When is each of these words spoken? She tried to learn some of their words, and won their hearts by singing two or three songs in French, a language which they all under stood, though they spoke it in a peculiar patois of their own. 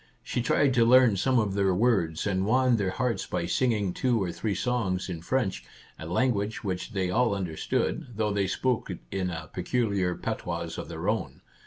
She 0.23 0.41
tried 0.41 0.73
to 0.73 0.83
learn 0.83 1.15
some 1.15 1.37
of 1.37 1.53
their 1.53 1.75
words, 1.75 2.25
and 2.25 2.43
won 2.43 2.77
their 2.77 2.89
hearts 2.89 3.27
by 3.27 3.45
singing 3.45 3.93
two 3.93 4.19
or 4.19 4.31
three 4.31 4.55
songs 4.55 5.09
in 5.09 5.21
French, 5.21 5.63
a 5.99 6.07
language 6.07 6.63
which 6.63 6.93
they 6.93 7.11
all 7.11 7.35
under 7.35 7.55
stood, 7.55 8.07
though 8.15 8.31
they 8.33 8.47
spoke 8.47 8.89
it 8.89 8.97
in 9.11 9.29
a 9.29 9.51
peculiar 9.53 10.15
patois 10.15 10.71
of 10.79 10.89
their 10.89 11.07
own. 11.07 11.41